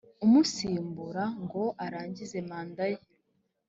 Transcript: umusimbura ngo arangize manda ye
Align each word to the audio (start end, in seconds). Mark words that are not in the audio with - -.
umusimbura 0.25 1.23
ngo 1.43 1.63
arangize 1.85 2.37
manda 2.49 2.83
ye 2.91 2.99